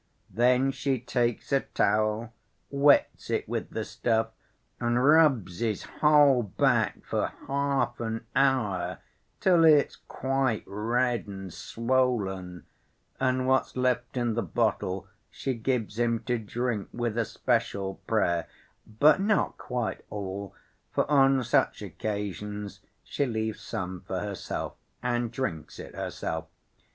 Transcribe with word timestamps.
Then 0.31 0.71
she 0.71 0.99
takes 0.99 1.51
a 1.51 1.59
towel, 1.59 2.33
wets 2.71 3.29
it 3.29 3.47
with 3.47 3.69
the 3.69 3.85
stuff, 3.85 4.29
and 4.79 5.05
rubs 5.05 5.59
his 5.59 5.83
whole 5.83 6.41
back 6.41 7.05
for 7.05 7.27
half 7.45 7.99
an 7.99 8.25
hour 8.35 8.97
till 9.39 9.63
it's 9.63 9.97
quite 9.97 10.63
red 10.65 11.27
and 11.27 11.53
swollen, 11.53 12.65
and 13.19 13.45
what's 13.45 13.77
left 13.77 14.17
in 14.17 14.33
the 14.33 14.41
bottle 14.41 15.07
she 15.29 15.53
gives 15.53 15.99
him 15.99 16.23
to 16.23 16.39
drink 16.39 16.89
with 16.91 17.15
a 17.15 17.23
special 17.23 18.01
prayer; 18.07 18.47
but 18.99 19.21
not 19.21 19.55
quite 19.59 20.03
all, 20.09 20.55
for 20.91 21.05
on 21.11 21.43
such 21.43 21.83
occasions 21.83 22.79
she 23.03 23.27
leaves 23.27 23.61
some 23.61 24.01
for 24.07 24.21
herself, 24.21 24.73
and 25.03 25.31
drinks 25.31 25.77
it 25.77 25.93
herself. 25.93 26.45